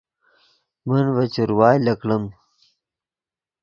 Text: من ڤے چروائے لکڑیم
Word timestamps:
من 0.87 1.03
ڤے 1.15 1.25
چروائے 1.33 1.77
لکڑیم 1.85 2.23